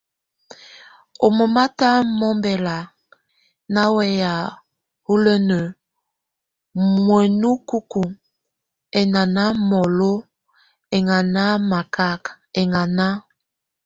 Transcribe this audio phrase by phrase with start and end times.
[1.25, 2.77] Oŋómatámombɛla
[3.73, 4.31] ná wayé
[5.05, 5.59] hulene
[7.05, 8.03] muenekuku
[8.99, 10.13] eŋaná molo,
[10.95, 12.23] eŋaná makat,
[12.61, 13.07] eŋaná.